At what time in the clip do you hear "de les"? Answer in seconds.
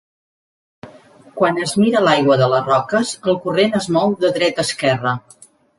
2.43-2.67